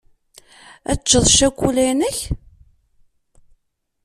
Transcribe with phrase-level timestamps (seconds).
[0.91, 2.17] Ad teččeḍ cakula-inek.